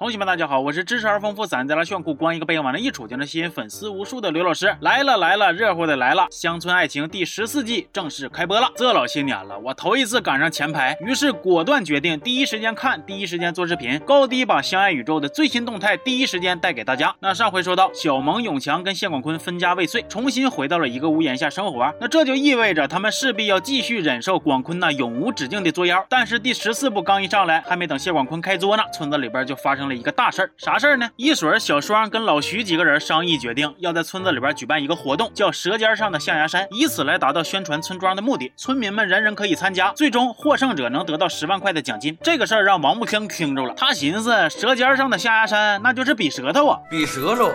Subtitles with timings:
[0.00, 6.26] 同学们，大家好，我是知识而丰富、散在了炫酷、光一个背影往那一杵就能吸引粉丝无数的刘老师来了来了，热乎的来了！
[6.30, 8.72] 乡村爱情第十四季正式开播了。
[8.76, 17.14] 这老些年了，我头一次赶上前排，于是果断决定第一时间看，第一时间做视频，高低把相爱宇宙的最新动态第一时间带给大家。
[17.20, 26.02] 那上回说到，小萌、永强跟谢广坤分家未遂，重新回到了一个屋檐下生活，那这就意味着他们势必要继续忍受广坤那永无止境的作妖。
[26.08, 30.50] 但是第十四部刚一上来，还没等谢广坤开作呢，村子里边就发生了一个大事儿。
[30.56, 31.10] 啥事儿呢？
[31.16, 38.50] 一水、小双跟老徐几个人商议决定，要在村子里边举办一个活动，叫“舌尖上的象牙山”，以此来达到宣传村庄的目的。
[38.56, 42.16] 村民们人人可以参加，最终获胜者能得到十万块的奖金。
[42.22, 46.78] 这个事儿让王木坑听着了，他寻思：舌尖上的象牙山，那就是比舌头啊！
[46.88, 47.52] 比舌头，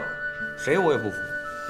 [0.57, 1.15] 谁我也不服。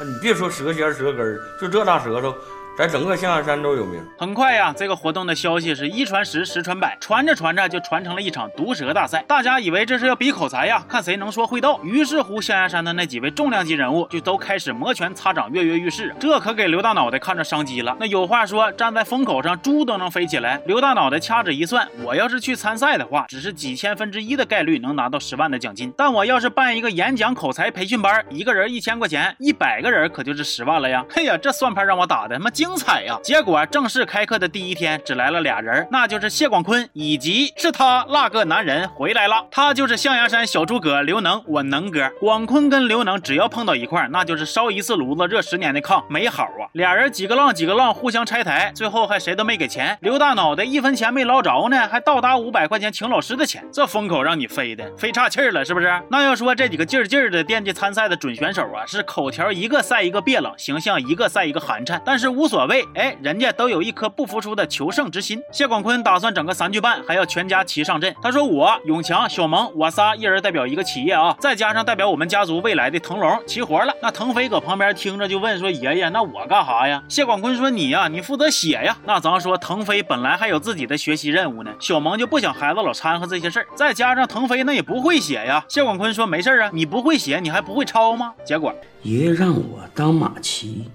[0.04, 2.36] 你别说舌尖、舌根就这大舌头。
[2.78, 4.06] 在整个象牙山都有名。
[4.18, 9.24] 很快呀，这个活动的消息是一传十，十传百，传着传着就传成了一场毒舌大赛。
[9.28, 11.80] 大家以为这是要比口才呀，看谁能说会道。
[11.84, 16.14] 于是乎，象牙山的那几位重量级人物就都开始摩拳擦掌，跃跃欲试。
[16.20, 17.96] 这可给刘大脑袋看着商机了。
[17.98, 20.62] 那有话说，站在风口上，猪都能飞起来。
[20.66, 25.94] 刘大脑袋掐指一算，我要是去参赛的话，只是几千分之一的概率能拿到十万的奖金。
[25.96, 31.06] 但我要是办一个演讲口才培训班，一个人一千块钱，一百个人可就是十万了呀！
[31.10, 33.16] 嘿呀，这算盘让我打的他妈精彩呀！
[33.22, 39.46] 结果正式开课的第一天，只来了俩人，那就是谢广坤以及是他那个男人回来了。
[39.52, 42.10] 他就是象牙山小诸葛刘能，我能哥。
[42.20, 46.66] 广坤跟刘能只要碰到一块，那就是烧一次炉子热十年的炕，没好啊。
[46.72, 49.96] 俩人几个浪几个浪，互相拆台，最后还谁都没给钱。
[50.02, 56.02] 刘大脑袋一分钱没捞着呢，还倒搭五百块钱请老师的钱，这风口让你飞的飞岔气了，是不是？
[56.10, 63.36] 那要说这几个劲儿劲儿的惦记参赛的准选手啊，是口条一个赛一个别冷，形象一个赛一个寒碜，但是无所所谓，哎，人。
[63.38, 65.42] 家都有一颗不服输的求胜之心。
[65.52, 68.16] 谢广坤打算整个三句半，还要全家齐上阵。
[68.24, 85.62] 他说：“我永强、小萌，我仨一人代表一个企业啊，再加上代表我们家族未来的腾龙，齐活了。”那腾飞搁旁边听着就问说：“爷爷，那我干啥呀？”谢广坤说：“你呀，你负责写呀。”那咱说腾飞本来还有自己的学习任务呢，小萌就不想孩子老掺和这些事儿，再加上腾飞那也不会写呀。
[85.68, 88.74] 谢广坤说：“没事啊，你不会写，你还不会抄吗？”结果
[89.04, 90.90] 爷爷让我当马骑。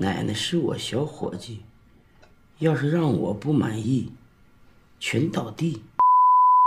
[0.00, 1.64] 奶奶是我小伙计，
[2.58, 4.12] 要是让我不满意，
[5.00, 5.82] 全倒地。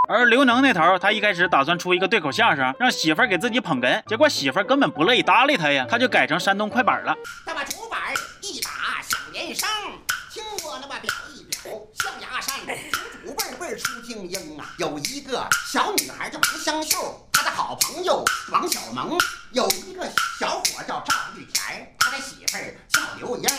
[0.10, 7.16] 而刘能那头，他一开始打算出一个对口相声，让媳妇儿给自己捧哏，结果媳妇儿根本不乐意搭理他呀，他就改成山东快板了。
[7.48, 9.70] 那么竹板一打响连声，
[10.30, 19.18] 听我那么表一表，象牙山祖祖辈辈出精英啊，有一个小女孩叫王香秀，她的好朋友王小萌，
[19.54, 20.06] 有一个
[20.38, 21.96] 小伙叫赵玉田。
[22.12, 23.50] 他媳妇儿叫刘英，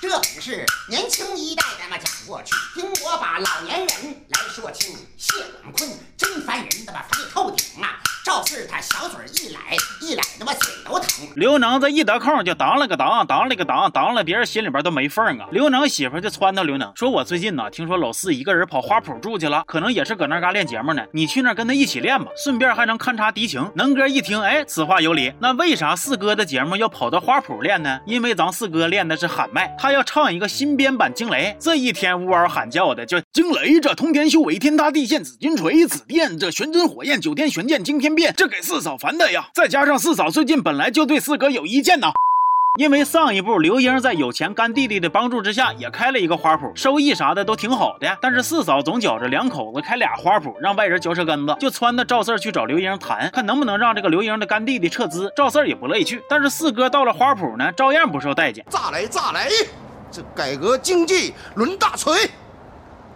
[0.00, 4.96] 这本是年轻一代的嘛讲过去，听我把老年人来说清。
[5.16, 7.87] 谢广坤真烦人，的吧烦透顶啊！
[8.28, 9.60] 赵四他小嘴一来
[10.02, 11.26] 一来，他妈嘴都疼。
[11.34, 15.46] 刘能这一得空就当了个当，当了个当，当了别人心里边都没缝啊。
[15.50, 21.02] 刘能媳妇就撺掇刘能说：“我最近呢，听说老四一个人跑花圃住去了，可能也是搁那嘎练节目呢。
[21.14, 25.32] 你去那跟他一起练吧，顺便还能勘察敌情。”能哥一听，哎，此话有理。
[25.40, 27.98] 那为啥四哥的节目要跑到花圃练呢？
[28.04, 31.56] 因为咱四哥练的是喊麦，他要唱一个新编版惊雷。
[31.58, 39.48] 这一天呜嗷喊叫的，就惊雷这通天修为，天塌地陷紫金锤，紫电这玄真火焰，九天玄剑惊天变，这给四嫂烦的呀。
[39.54, 42.10] 再加上四嫂最近本来就对四哥有意见呐。
[42.76, 48.18] 因为上一部刘英在有钱干弟弟的帮助之下，也开了一个花圃，收益啥的都挺好的。
[48.20, 55.32] 但是四嫂总觉着两口子开俩花圃，让外人嚼舌根子，就撺掇赵四去找刘英谈，看能不能让这个刘英的干弟弟撤资。
[55.36, 58.64] 赵四也不乐意去，但是四哥到了花圃呢，照样不受待见。
[58.68, 59.48] 炸雷炸雷，
[60.10, 62.28] 这改革经济抡大锤，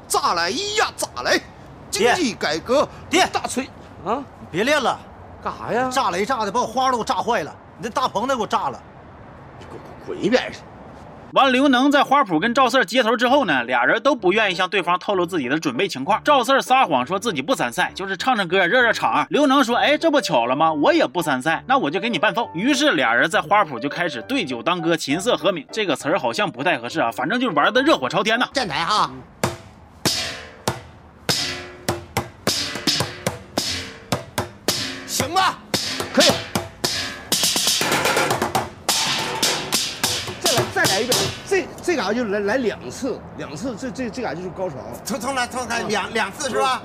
[0.06, 1.40] 炸雷一呀炸雷，
[1.90, 3.68] 经济改革抡大锤
[4.04, 4.22] 啊！
[4.50, 4.98] 别练了，
[5.42, 5.88] 干啥呀？
[5.90, 8.82] 炸雷炸的把我花都给我炸坏了，你那大棚子给我炸了。
[9.58, 9.66] 你
[10.06, 10.58] 滚一边去！
[11.32, 16.20] 完，刘能在花圃跟赵四接头之后呢，俩人都不愿意向对方透露自己的准备情况。
[16.22, 19.26] 赵四撒谎说自己不参赛，就是唱唱歌热热场。
[19.30, 20.70] 刘能说：“哎，这不巧了吗？
[20.70, 25.66] 我也不参赛，那我就给你伴奏。”于是俩人在花圃就开始对酒当歌，琴瑟和鸣。
[25.72, 28.46] 这个词儿好像不太合适啊，反正就是玩的热火朝天呐。
[28.52, 29.10] 站台哈。
[41.76, 44.76] 这这嘎就来来两次，两次，这这这嘎就是高潮。
[45.04, 46.82] 从从来，从来，两两次是吧？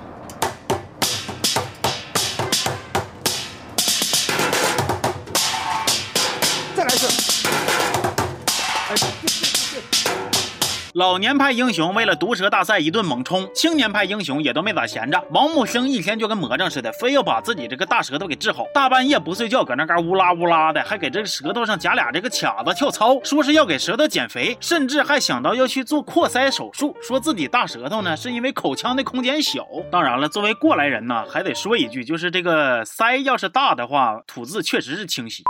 [10.98, 15.24] 老年派英雄为了毒蛇大赛一顿猛冲，青年派英雄也都没咋闲着。
[15.30, 29.68] 王木生一天就跟魔怔似的，非要把自己这个大舌头给治好，大半夜不睡觉，搁那嘎乌拉乌拉的，还给这个舌头上夹俩这个卡子跳操，说是要给舌头减肥，甚至还想到要去做扩腮手术，说自己大舌头呢是因为口腔的空间小。
[29.92, 35.44] 当然了，作为过来人呢，还得说一句，就是这个腮要是大的话，吐字确实是清晰。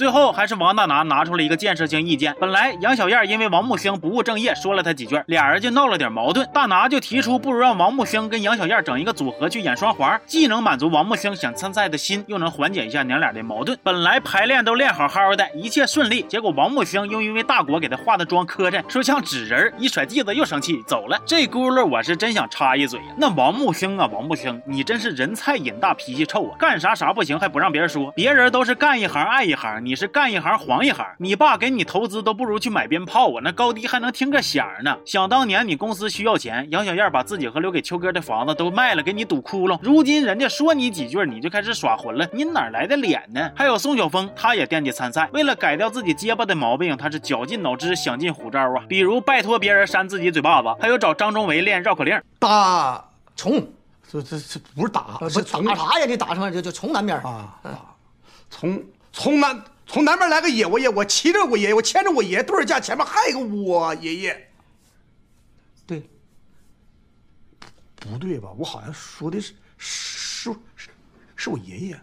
[0.00, 2.34] 最后还是王大拿拿出了一个建设性意见。
[2.40, 6.48] 本来杨小燕因为王木星不务正业说了他几句，俩人就闹了点矛盾。
[6.54, 13.78] 大拿就提出，不如让王木星跟杨小燕整一个组合去演双簧，既能满足王木星想参赛的心，又能缓解一下娘俩的矛盾。
[13.82, 21.20] 本来排练都练好好的，一切顺利，结果王木星又因为大国给他化的妆磕碜，说像纸人，一甩剂子又生气走了。
[21.26, 23.14] 这轱辘我是真想插一嘴呀！
[23.18, 26.56] 那王木星啊，王木星，你真是人菜瘾大，脾气臭啊！
[26.58, 31.06] 干啥啥不行，还不让别人说，别人都是干一行爱一行，你是干一行黄一行。
[31.18, 34.96] 你爸给你投资都不如去买鞭炮啊，那高低还能听个响呢。
[35.04, 39.78] 想当年你公司需要钱，杨小燕把自己和留给秋哥的房子都卖了，给你堵窟窿。
[39.82, 43.50] 如今人家说你几句，你就开始耍混了，你哪来的脸呢？
[43.54, 48.84] 还有宋晓峰，他也惦记参赛，为了改掉自己结巴的毛病，他是绞尽脑汁，想尽虎招啊。
[48.88, 52.20] 比如拜托别人扇自己嘴巴子，还有找张忠维练绕口令。
[52.38, 53.04] 打
[53.36, 53.66] 从
[54.10, 56.06] 这这这不是打，不是打啥呀？
[56.06, 57.94] 你打成就就从南边啊啊！
[58.50, 58.82] 从
[59.12, 64.52] 从南从南边来个爷我爷，我骑着我爷爷，我牵着我爷，对着家前面还有个我爷爷。
[65.84, 66.08] 对，
[67.96, 68.52] 不对吧？
[68.56, 70.90] 我好像说的是是是
[71.34, 72.00] 是我爷爷。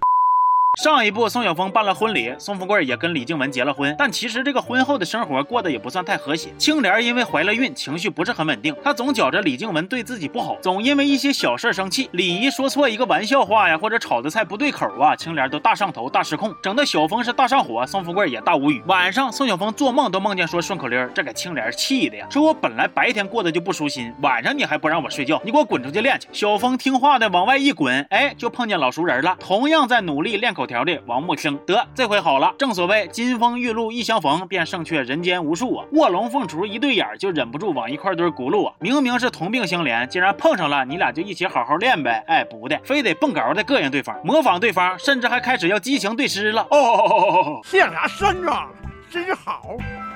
[0.78, 6.54] 上一部宋晓峰办了婚礼，宋富贵也跟李静雯结了婚，但其实这个婚后的生活过得也不算太和谐。
[6.56, 12.08] 青莲因为怀了孕，情绪不是很稳定，她总觉着李静雯对自己不好，总因为一些小事生气。
[12.14, 18.80] 李姨说错一个玩笑话呀，或者炒的菜不对口啊，青莲都大上头、大失控，整的小峰是大上火，宋富贵也大无语。
[18.86, 26.28] 晚上宋晓峰做梦都梦见说顺口溜，这给青莲气的呀，说我本来白天过得就不舒心，晚上你还不让我睡觉，你给我滚出去练去。
[26.32, 31.58] 小峰听话的往外一滚，哎，就碰见老熟人了，同样在努力练口条的王木青。
[31.66, 35.86] 得，这回好了，正所谓金风玉露一相逢，便胜却人间无数啊！
[35.94, 38.74] 卧龙凤雏一对眼就忍不住往一块堆轱辘啊！
[38.80, 42.24] 明明是同病相怜，竟然碰上了，你俩就一起好好练呗！
[42.28, 46.68] 哎，不的，非得蹦高的膈应对方，模仿对方，甚至还开始要激情对诗了。
[46.70, 48.68] 哦，象牙山啊，
[49.10, 49.70] 真好，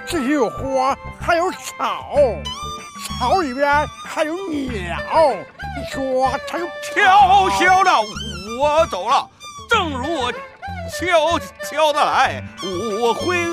[0.05, 2.17] 这里有花，还有草，
[3.19, 3.67] 草里边
[4.05, 4.97] 还有鸟，
[5.77, 7.91] 你说它有飘飘的
[8.59, 9.27] 我走了，
[10.11, 10.31] 我
[10.89, 12.43] 敲敲的来，
[12.99, 13.51] 我挥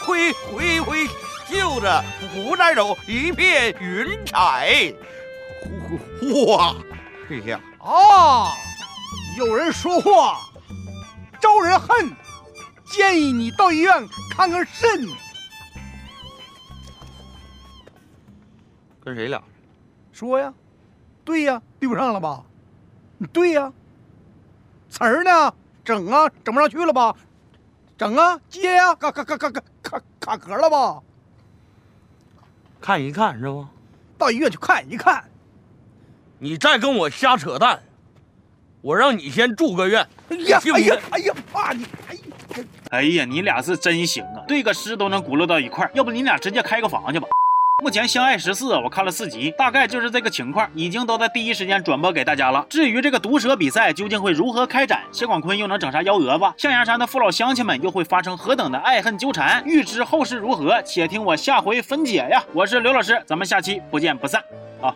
[0.00, 1.06] 挥挥挥
[1.46, 1.86] 袖子，
[2.32, 4.94] 不带走一片云彩。
[6.46, 6.74] 哇，
[7.30, 8.54] 哎呀，啊，
[9.36, 10.38] 有人说话
[11.40, 12.10] 招人恨，
[12.86, 15.06] 建议你到医院看看肾。
[19.04, 19.42] 跟谁俩？
[20.12, 20.54] 说呀，
[21.24, 22.44] 对呀，对不上了吧？
[23.32, 23.72] 对呀，
[24.88, 25.54] 词儿呢？
[25.84, 27.14] 整啊，整不上去了吧？
[27.98, 31.02] 整啊，接呀，卡卡卡卡卡卡卡壳了吧？
[32.80, 33.66] 看一看是不？
[34.18, 35.24] 到医院去看一看。
[36.38, 37.80] 你再跟我瞎扯淡，
[38.80, 40.06] 我让你先住个院。
[40.28, 42.22] 哎呀，哎呀，哎呀，爸你，哎呀，
[42.90, 47.28] 哎呀，你俩是真行啊，对个诗都能轱辘到一块儿，要不你俩直接开个房去吧。
[47.82, 52.64] 目前《相爱十四》我看了四集，大概就是这个情况，已经都在第一时间转播给大家了。
[52.70, 56.44] 至于这个毒蛇比赛究竟会如何开展，谢广坤又能整啥幺蛾子？
[56.56, 59.60] 象牙山的父老乡亲们又会发生何等的爱恨纠缠？
[59.66, 62.40] 欲知后事如何，且听我下回分解呀！
[62.52, 64.40] 我是刘老师，咱们下期不见不散
[64.80, 64.94] 好！